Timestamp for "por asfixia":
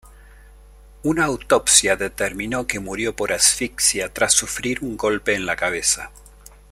3.15-4.11